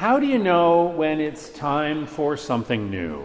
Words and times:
How 0.00 0.18
do 0.18 0.26
you 0.26 0.38
know 0.38 0.84
when 0.84 1.20
it's 1.20 1.50
time 1.50 2.06
for 2.06 2.34
something 2.34 2.90
new? 2.90 3.22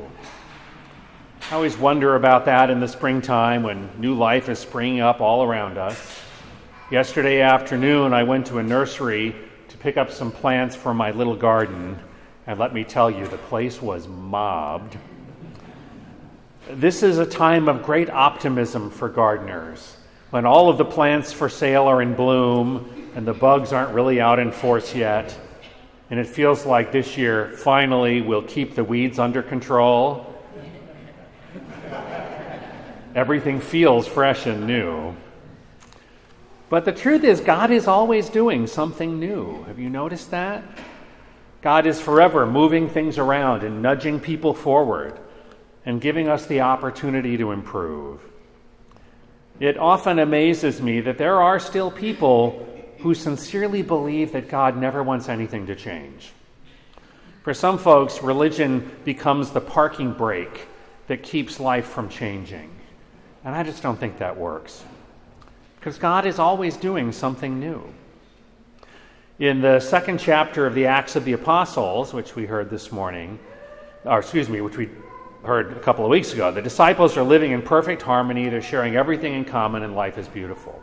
I 1.50 1.56
always 1.56 1.78
wonder 1.78 2.18
about 2.18 2.44
that 2.44 2.70
in 2.70 2.82
the 2.82 2.88
springtime 2.90 3.64
when 3.64 3.90
new 3.98 4.14
life 4.14 4.50
is 4.50 4.60
springing 4.60 5.00
up 5.00 5.22
all 5.22 5.42
around 5.42 5.78
us. 5.78 6.20
Yesterday 6.92 7.40
afternoon, 7.40 8.14
I 8.14 8.24
went 8.24 8.48
to 8.48 8.58
a 8.58 8.64
nursery 8.64 9.34
to 9.70 9.78
pick 9.78 9.96
up 9.96 10.12
some 10.12 10.34
plants 10.34 10.76
for 10.76 10.94
my 10.94 11.12
little 11.12 11.38
garden, 11.38 11.98
and 12.46 12.60
let 12.60 12.74
me 12.74 12.84
tell 12.84 13.10
you, 13.10 13.26
the 13.26 13.38
place 13.38 13.82
was 13.82 14.10
mobbed. 14.10 14.98
This 16.70 17.04
is 17.04 17.20
a 17.20 17.26
time 17.26 17.70
of 17.70 17.84
great 17.84 18.10
optimism 18.10 18.92
for 18.92 19.08
gardeners 19.08 19.96
when 20.32 20.46
all 20.46 20.68
of 20.68 20.78
the 20.78 20.84
plants 20.84 21.32
for 21.32 21.48
sale 21.48 21.86
are 21.86 22.02
in 22.02 22.16
bloom 22.16 23.10
and 23.16 23.26
the 23.26 23.34
bugs 23.34 23.72
aren't 23.72 23.96
really 23.96 24.20
out 24.20 24.40
in 24.40 24.52
force 24.52 24.94
yet. 24.94 25.34
And 26.10 26.20
it 26.20 26.28
feels 26.28 26.66
like 26.66 26.92
this 26.92 27.18
year, 27.18 27.52
finally, 27.58 28.22
we'll 28.22 28.44
keep 28.44 28.76
the 28.76 28.84
weeds 28.84 29.18
under 29.18 29.42
control. 29.42 30.34
Everything 33.16 33.60
feels 33.60 34.08
fresh 34.08 34.46
and 34.46 34.68
new. 34.68 35.16
But 36.70 36.86
the 36.86 36.92
truth 36.92 37.24
is, 37.24 37.40
God 37.40 37.72
is 37.72 37.88
always 37.88 38.30
doing 38.30 38.68
something 38.68 39.20
new. 39.20 39.64
Have 39.64 39.80
you 39.80 39.90
noticed 39.90 40.32
that? 40.32 40.64
God 41.62 41.88
is 41.88 42.00
forever 42.00 42.46
moving 42.46 42.90
things 42.90 43.18
around 43.18 43.64
and 43.64 43.82
nudging 43.82 44.20
people 44.20 44.54
forward 44.54 45.18
and 45.86 46.02
giving 46.02 46.28
us 46.28 46.46
the 46.46 46.62
opportunity 46.62 47.38
to 47.38 47.52
improve. 47.52 48.22
It 49.60 49.78
often 49.78 50.20
amazes 50.20 50.82
me 50.82 51.00
that 51.02 51.18
there 51.18 51.42
are 51.42 51.60
still 51.60 51.90
people 51.90 52.68
who 53.00 53.14
sincerely 53.14 53.82
believe 53.82 54.32
that 54.32 54.50
God 54.50 54.78
never 54.78 55.04
wants 55.04 55.30
anything 55.30 55.68
to 55.68 55.76
change. 55.76 56.32
For 57.44 57.54
some 57.54 57.78
folks, 57.78 58.24
religion 58.24 58.92
becomes 59.04 59.52
the 59.52 59.62
parking 59.62 60.14
brake 60.14 60.68
that 61.08 61.22
keeps 61.22 61.60
life 61.60 61.86
from 61.86 62.10
changing. 62.10 62.72
And 63.44 63.54
I 63.54 63.62
just 63.64 63.84
don't 63.84 64.00
think 64.00 64.18
that 64.18 64.36
works. 64.36 64.84
Because 65.80 66.00
God 66.00 66.26
is 66.26 66.40
always 66.40 66.78
doing 66.78 67.12
something 67.12 67.60
new. 67.60 67.84
In 69.38 69.62
the 69.62 69.80
second 69.80 70.20
chapter 70.20 70.66
of 70.66 70.74
the 70.74 70.88
Acts 70.88 71.16
of 71.16 71.26
the 71.26 71.34
Apostles, 71.34 72.14
which 72.14 72.36
we 72.36 72.46
heard 72.46 72.70
this 72.70 72.92
morning, 72.92 73.38
or 74.04 74.20
excuse 74.20 74.50
me, 74.50 74.62
which 74.62 74.78
we 74.78 74.90
heard 75.44 75.74
a 75.74 75.80
couple 75.82 76.04
of 76.04 76.10
weeks 76.10 76.34
ago, 76.34 76.52
the 76.52 76.62
disciples 76.62 77.16
are 77.18 77.24
living 77.24 77.52
in 77.52 77.62
perfect 77.62 78.02
harmony. 78.02 78.50
They're 78.50 78.62
sharing 78.62 78.96
everything 78.96 79.34
in 79.34 79.46
common, 79.46 79.84
and 79.84 79.96
life 79.96 80.18
is 80.18 80.28
beautiful. 80.28 80.82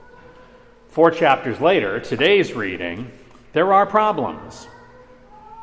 Four 0.92 1.10
chapters 1.10 1.58
later, 1.58 2.00
today's 2.00 2.52
reading, 2.52 3.10
there 3.54 3.72
are 3.72 3.86
problems. 3.86 4.68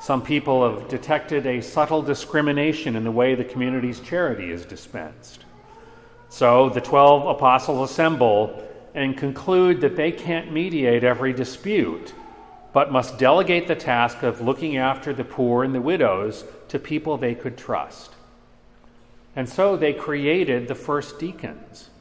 Some 0.01 0.23
people 0.23 0.67
have 0.67 0.89
detected 0.89 1.45
a 1.45 1.61
subtle 1.61 2.01
discrimination 2.01 2.95
in 2.95 3.03
the 3.03 3.11
way 3.11 3.35
the 3.35 3.43
community's 3.43 3.99
charity 3.99 4.49
is 4.49 4.65
dispensed. 4.65 5.45
So 6.29 6.69
the 6.69 6.81
12 6.81 7.27
apostles 7.27 7.91
assemble 7.91 8.67
and 8.95 9.15
conclude 9.15 9.81
that 9.81 9.95
they 9.95 10.11
can't 10.11 10.51
mediate 10.51 11.03
every 11.03 11.31
dispute, 11.31 12.11
but 12.73 12.91
must 12.91 13.19
delegate 13.19 13.67
the 13.67 13.75
task 13.75 14.23
of 14.23 14.41
looking 14.41 14.77
after 14.77 15.13
the 15.13 15.23
poor 15.23 15.63
and 15.63 15.75
the 15.75 15.79
widows 15.79 16.43
to 16.69 16.79
people 16.79 17.17
they 17.17 17.35
could 17.35 17.55
trust. 17.55 18.15
And 19.35 19.47
so 19.47 19.77
they 19.77 19.93
created 19.93 20.67
the 20.67 20.73
first 20.73 21.19
deacons. 21.19 21.91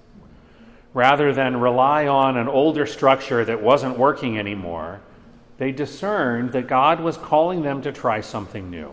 Rather 0.98 1.32
than 1.32 1.60
rely 1.60 2.08
on 2.08 2.36
an 2.36 2.48
older 2.48 2.84
structure 2.84 3.44
that 3.44 3.62
wasn't 3.62 3.96
working 3.96 4.36
anymore, 4.36 5.00
they 5.56 5.70
discerned 5.70 6.50
that 6.50 6.66
God 6.66 6.98
was 6.98 7.16
calling 7.16 7.62
them 7.62 7.80
to 7.82 7.92
try 7.92 8.20
something 8.20 8.68
new. 8.68 8.91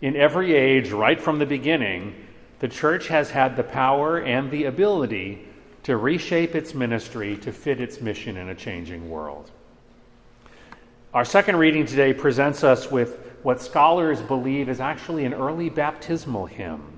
In 0.00 0.16
every 0.16 0.54
age, 0.54 0.90
right 0.90 1.20
from 1.20 1.38
the 1.38 1.44
beginning, 1.44 2.14
the 2.60 2.68
church 2.68 3.08
has 3.08 3.28
had 3.28 3.56
the 3.56 3.62
power 3.62 4.22
and 4.22 4.50
the 4.50 4.64
ability 4.64 5.46
to 5.82 5.98
reshape 5.98 6.54
its 6.54 6.72
ministry 6.72 7.36
to 7.36 7.52
fit 7.52 7.78
its 7.78 8.00
mission 8.00 8.38
in 8.38 8.48
a 8.48 8.54
changing 8.54 9.10
world. 9.10 9.50
Our 11.12 11.26
second 11.26 11.56
reading 11.56 11.84
today 11.84 12.14
presents 12.14 12.64
us 12.64 12.90
with 12.90 13.18
what 13.42 13.60
scholars 13.60 14.22
believe 14.22 14.70
is 14.70 14.80
actually 14.80 15.26
an 15.26 15.34
early 15.34 15.68
baptismal 15.68 16.46
hymn. 16.46 16.93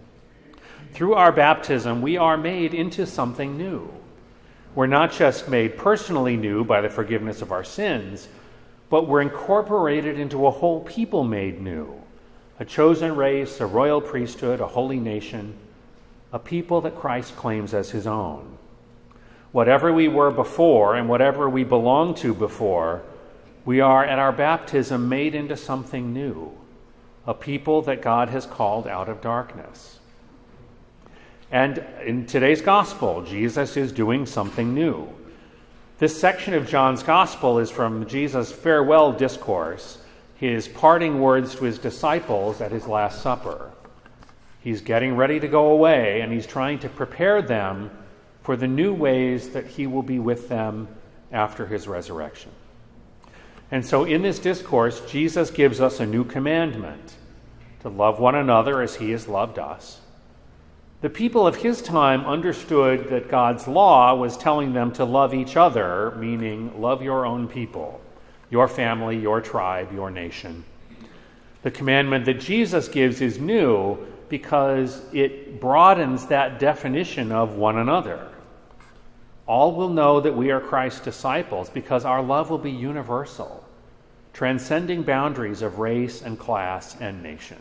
Through 0.97 1.13
our 1.13 1.31
baptism, 1.31 2.01
we 2.01 2.17
are 2.17 2.39
made 2.39 2.73
into 2.73 3.05
something 3.05 3.59
new. 3.59 3.93
We're 4.75 4.87
not 4.87 5.13
just 5.13 5.47
made 5.47 5.77
personally 5.77 6.39
new 6.39 6.65
by 6.65 6.81
the 6.81 6.89
forgiveness 6.89 7.43
of 7.43 7.53
our 7.53 7.65
sins, 7.65 8.29
but 8.89 9.07
we're 9.07 9.21
incorporated 9.21 10.19
into 10.19 10.47
a 10.47 10.51
whole 10.51 10.81
people 10.81 11.23
made 11.23 11.61
new 11.61 11.93
a 12.59 12.65
chosen 12.65 13.15
race, 13.15 13.61
a 13.61 13.67
royal 13.67 14.01
priesthood, 14.01 14.63
a 14.63 14.67
holy 14.67 14.99
nation, 14.99 15.55
a 16.33 16.39
people 16.39 16.81
that 16.81 16.97
Christ 16.97 17.37
claims 17.37 17.75
as 17.75 17.91
his 17.91 18.07
own. 18.07 18.57
Whatever 19.53 19.93
we 19.93 20.09
were 20.09 20.31
before 20.31 20.97
and 20.97 21.11
whatever 21.11 21.47
we 21.51 21.63
belonged 21.63 22.17
to 22.17 22.33
before, 22.33 23.03
we 23.67 23.83
are 23.83 24.03
at 24.03 24.19
our 24.19 24.33
baptism 24.33 25.11
made 25.11 25.35
into 25.35 25.59
something 25.59 26.15
new, 26.15 26.53
a 27.27 27.35
people 27.35 27.83
that 27.83 28.01
God 28.01 28.31
has 28.31 28.47
called 28.47 28.87
out 28.87 29.11
of 29.11 29.21
darkness. 29.21 29.99
And 31.51 31.85
in 32.05 32.27
today's 32.27 32.61
gospel, 32.61 33.23
Jesus 33.23 33.77
is 33.77 33.93
doing 33.93 34.27
something 34.27 34.75
new. 34.75 35.09
This 35.99 36.19
section 36.19 36.55
of 36.55 36.69
John's 36.69 37.03
gospel 37.03 37.59
is 37.59 37.71
from 37.71 38.07
Jesus' 38.07 38.53
farewell 38.53 39.13
discourse, 39.13 39.99
his 40.35 40.69
parting 40.69 41.21
words 41.21 41.55
to 41.55 41.65
his 41.65 41.79
disciples 41.79 42.61
at 42.61 42.73
his 42.73 42.87
Last 42.87 43.23
Supper. 43.23 43.71
He's 44.61 44.81
getting 44.81 45.17
ready 45.17 45.39
to 45.39 45.49
go 45.49 45.71
away, 45.71 46.21
and 46.21 46.33
he's 46.33 46.47
trying 46.47 46.81
to 46.81 46.89
prepare 46.89 47.41
them 47.41 47.91
for 48.43 48.57
the 48.57 48.67
new 48.67 48.93
ways 48.93 49.51
that 49.51 49.67
he 49.67 49.87
will 49.87 50.03
be 50.03 50.19
with 50.19 50.49
them 50.49 50.89
after 51.33 51.67
his 51.67 51.87
resurrection. 51.87 52.51
And 53.71 53.87
so, 53.87 54.05
in 54.05 54.23
this 54.23 54.39
discourse, 54.39 55.01
Jesus 55.09 55.51
gives 55.51 55.81
us 55.81 56.01
a 56.01 56.07
new 56.07 56.25
commandment 56.25 57.15
to 57.81 57.89
love 57.89 58.19
one 58.19 58.35
another 58.35 58.83
as 58.83 58.97
he 58.97 59.13
has 59.13 59.29
loved 59.29 59.59
us. 59.59 60.01
The 61.07 61.11
people 61.11 61.47
of 61.47 61.55
his 61.55 61.83
time 61.83 62.27
understood 62.27 63.11
that 63.11 63.29
God's 63.29 63.69
law 63.69 64.13
was 64.17 64.37
telling 64.37 64.73
them 64.73 64.91
to 64.95 65.05
love 65.05 65.35
each 65.35 65.57
other, 65.57 66.13
meaning 66.19 66.83
love 66.83 67.01
your 67.01 67.25
own 67.25 67.47
people, 67.47 68.01
your 68.51 68.67
family, 68.67 69.17
your 69.17 69.41
tribe, 69.41 69.93
your 69.93 70.11
nation. 70.11 70.65
The 71.63 71.71
commandment 71.71 72.25
that 72.25 72.41
Jesus 72.41 72.89
gives 72.89 73.21
is 73.21 73.39
new 73.39 74.05
because 74.29 75.01
it 75.13 75.61
broadens 75.61 76.27
that 76.27 76.59
definition 76.59 77.31
of 77.31 77.55
one 77.55 77.79
another. 77.79 78.29
All 79.47 79.77
will 79.77 79.91
know 79.91 80.19
that 80.19 80.37
we 80.37 80.51
are 80.51 80.59
Christ's 80.59 81.03
disciples 81.03 81.71
because 81.71 82.05
our 82.05 82.21
love 82.21 82.51
will 82.51 82.59
be 82.59 82.73
universal, 82.73 83.63
transcending 84.33 85.05
boundaries 85.05 85.63
of 85.63 85.79
race 85.79 86.23
and 86.23 86.37
class 86.37 87.01
and 87.01 87.23
nation. 87.23 87.59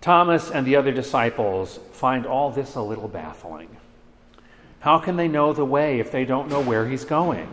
Thomas 0.00 0.50
and 0.50 0.66
the 0.66 0.76
other 0.76 0.92
disciples 0.92 1.78
find 1.92 2.26
all 2.26 2.50
this 2.50 2.74
a 2.74 2.82
little 2.82 3.08
baffling. 3.08 3.68
How 4.80 4.98
can 4.98 5.16
they 5.16 5.28
know 5.28 5.52
the 5.52 5.64
way 5.64 6.00
if 6.00 6.10
they 6.10 6.24
don't 6.24 6.48
know 6.48 6.60
where 6.60 6.88
he's 6.88 7.04
going? 7.04 7.48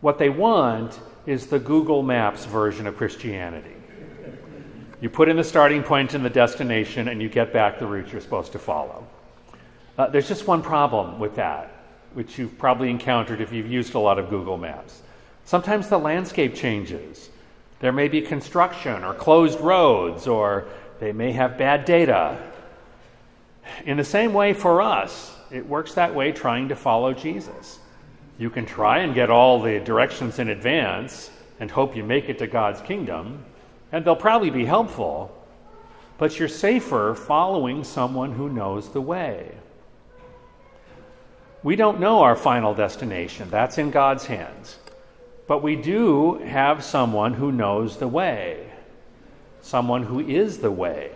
What 0.00 0.18
they 0.18 0.30
want 0.30 0.98
is 1.26 1.46
the 1.46 1.60
Google 1.60 2.02
Maps 2.02 2.44
version 2.44 2.88
of 2.88 2.96
Christianity. 2.96 3.76
You 5.00 5.08
put 5.10 5.28
in 5.28 5.36
the 5.36 5.44
starting 5.44 5.82
point 5.82 6.14
and 6.14 6.24
the 6.24 6.30
destination, 6.30 7.08
and 7.08 7.22
you 7.22 7.28
get 7.28 7.52
back 7.52 7.78
the 7.78 7.86
route 7.86 8.10
you're 8.10 8.20
supposed 8.20 8.52
to 8.52 8.58
follow. 8.58 9.06
Uh, 9.96 10.08
there's 10.08 10.28
just 10.28 10.46
one 10.46 10.62
problem 10.62 11.18
with 11.18 11.36
that, 11.36 11.70
which 12.14 12.38
you've 12.38 12.56
probably 12.58 12.90
encountered 12.90 13.40
if 13.40 13.52
you've 13.52 13.70
used 13.70 13.94
a 13.94 13.98
lot 13.98 14.18
of 14.18 14.30
Google 14.30 14.56
Maps. 14.56 15.02
Sometimes 15.44 15.88
the 15.88 15.98
landscape 15.98 16.54
changes. 16.54 17.30
There 17.80 17.92
may 17.92 18.08
be 18.08 18.20
construction 18.20 19.04
or 19.04 19.12
closed 19.12 19.60
roads, 19.60 20.26
or 20.26 20.66
they 21.02 21.10
may 21.10 21.32
have 21.32 21.58
bad 21.58 21.84
data. 21.84 22.38
In 23.84 23.96
the 23.96 24.04
same 24.04 24.32
way 24.32 24.54
for 24.54 24.80
us, 24.80 25.34
it 25.50 25.66
works 25.66 25.94
that 25.94 26.14
way 26.14 26.30
trying 26.30 26.68
to 26.68 26.76
follow 26.76 27.12
Jesus. 27.12 27.80
You 28.38 28.50
can 28.50 28.66
try 28.66 28.98
and 28.98 29.12
get 29.12 29.28
all 29.28 29.60
the 29.60 29.80
directions 29.80 30.38
in 30.38 30.48
advance 30.48 31.28
and 31.58 31.68
hope 31.68 31.96
you 31.96 32.04
make 32.04 32.28
it 32.28 32.38
to 32.38 32.46
God's 32.46 32.80
kingdom, 32.82 33.44
and 33.90 34.04
they'll 34.04 34.14
probably 34.14 34.50
be 34.50 34.64
helpful, 34.64 35.36
but 36.18 36.38
you're 36.38 36.46
safer 36.46 37.16
following 37.16 37.82
someone 37.82 38.30
who 38.30 38.48
knows 38.48 38.88
the 38.90 39.00
way. 39.00 39.50
We 41.64 41.74
don't 41.74 41.98
know 41.98 42.20
our 42.20 42.36
final 42.36 42.74
destination, 42.74 43.50
that's 43.50 43.76
in 43.76 43.90
God's 43.90 44.24
hands. 44.24 44.78
But 45.48 45.64
we 45.64 45.74
do 45.74 46.34
have 46.44 46.84
someone 46.84 47.34
who 47.34 47.50
knows 47.50 47.96
the 47.96 48.06
way, 48.06 48.71
someone 49.62 50.02
who 50.02 50.20
is 50.20 50.58
the 50.58 50.70
way. 50.70 51.10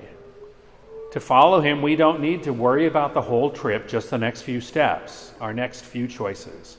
To 1.13 1.21
follow 1.21 1.61
him, 1.61 1.83
we 1.83 1.97
don't 1.97 2.21
need 2.21 2.43
to 2.45 2.53
worry 2.53 2.87
about 2.87 3.15
the 3.15 3.23
whole 3.23 3.51
trip, 3.51 3.89
just 3.89 4.11
the 4.11 4.19
next 4.19 4.43
few 4.43 4.61
steps, 4.61 5.33
our 5.41 5.53
next 5.53 5.83
few 5.83 6.07
choices. 6.07 6.79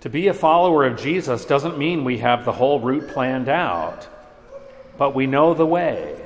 To 0.00 0.10
be 0.10 0.28
a 0.28 0.34
follower 0.34 0.84
of 0.84 0.98
Jesus 0.98 1.44
doesn't 1.44 1.78
mean 1.78 2.04
we 2.04 2.18
have 2.18 2.44
the 2.44 2.52
whole 2.52 2.80
route 2.80 3.08
planned 3.08 3.48
out, 3.48 4.06
but 4.98 5.14
we 5.14 5.26
know 5.26 5.54
the 5.54 5.66
way, 5.66 6.20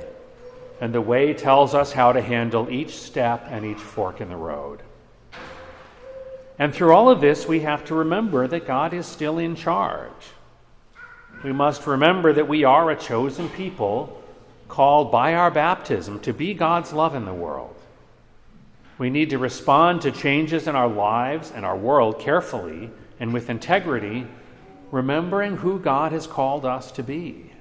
and 0.81 0.93
the 0.93 1.01
way 1.01 1.33
tells 1.33 1.73
us 1.73 1.91
how 1.91 2.11
to 2.11 2.21
handle 2.21 2.69
each 2.69 2.97
step 2.97 3.45
and 3.49 3.65
each 3.65 3.77
fork 3.79 4.19
in 4.19 4.29
the 4.29 4.35
road. 4.35 4.81
And 6.57 6.73
through 6.73 6.93
all 6.93 7.09
of 7.09 7.21
this, 7.21 7.47
we 7.47 7.61
have 7.61 7.85
to 7.85 7.95
remember 7.95 8.45
that 8.47 8.67
God 8.67 8.93
is 8.93 9.05
still 9.05 9.37
in 9.37 9.55
charge. 9.55 10.11
We 11.41 11.53
must 11.53 11.87
remember 11.87 12.33
that 12.33 12.49
we 12.49 12.65
are 12.65 12.91
a 12.91 12.97
chosen 12.97 13.47
people 13.47 14.18
called 14.69 15.11
by 15.11 15.33
our 15.33 15.51
baptism 15.51 16.19
to 16.21 16.31
be 16.31 16.53
God's 16.53 16.93
love 16.93 17.15
in 17.15 17.25
the 17.25 17.33
world. 17.33 17.75
We 18.97 19.09
need 19.09 19.31
to 19.31 19.37
respond 19.37 20.03
to 20.03 20.11
changes 20.11 20.67
in 20.67 20.75
our 20.75 20.87
lives 20.87 21.51
and 21.53 21.65
our 21.65 21.75
world 21.75 22.19
carefully 22.19 22.89
and 23.19 23.33
with 23.33 23.49
integrity, 23.49 24.27
remembering 24.91 25.57
who 25.57 25.79
God 25.79 26.11
has 26.11 26.27
called 26.27 26.65
us 26.65 26.91
to 26.93 27.03
be. 27.03 27.51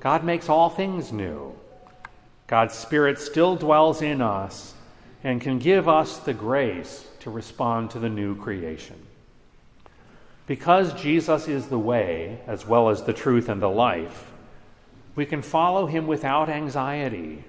God 0.00 0.24
makes 0.24 0.48
all 0.48 0.70
things 0.70 1.12
new. 1.12 1.54
God's 2.46 2.74
Spirit 2.74 3.18
still 3.18 3.54
dwells 3.54 4.02
in 4.02 4.22
us 4.22 4.74
and 5.22 5.40
can 5.40 5.58
give 5.58 5.88
us 5.88 6.18
the 6.18 6.34
grace 6.34 7.06
to 7.20 7.30
respond 7.30 7.90
to 7.90 7.98
the 7.98 8.08
new 8.08 8.34
creation. 8.34 8.96
Because 10.46 10.94
Jesus 10.94 11.46
is 11.46 11.66
the 11.66 11.78
way, 11.78 12.40
as 12.46 12.66
well 12.66 12.88
as 12.88 13.02
the 13.02 13.12
truth 13.12 13.48
and 13.48 13.60
the 13.62 13.68
life, 13.68 14.30
we 15.20 15.26
can 15.26 15.42
follow 15.42 15.84
him 15.84 16.06
without 16.06 16.48
anxiety, 16.48 17.44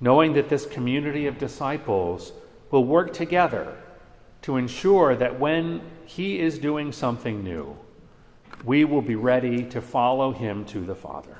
knowing 0.00 0.32
that 0.32 0.48
this 0.48 0.64
community 0.64 1.26
of 1.26 1.36
disciples 1.36 2.32
will 2.70 2.86
work 2.86 3.12
together 3.12 3.76
to 4.40 4.56
ensure 4.56 5.14
that 5.14 5.38
when 5.38 5.82
he 6.06 6.40
is 6.40 6.58
doing 6.58 6.90
something 6.90 7.44
new, 7.44 7.76
we 8.64 8.86
will 8.86 9.02
be 9.02 9.16
ready 9.16 9.62
to 9.64 9.82
follow 9.82 10.32
him 10.32 10.64
to 10.64 10.80
the 10.80 10.94
Father. 10.94 11.36